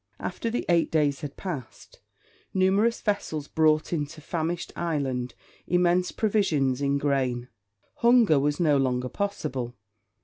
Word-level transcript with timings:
After 0.19 0.49
the 0.49 0.65
eight 0.67 0.89
days 0.89 1.21
had 1.21 1.37
passed, 1.37 1.99
numerous 2.55 3.01
vessels 3.01 3.47
brought 3.47 3.93
into 3.93 4.19
famished 4.19 4.73
Ireland 4.75 5.35
immense 5.67 6.11
provisions 6.11 6.81
in 6.81 6.97
grain. 6.97 7.49
Hunger 7.97 8.39
was 8.39 8.59
no 8.59 8.77
longer 8.77 9.09
possible. 9.09 9.75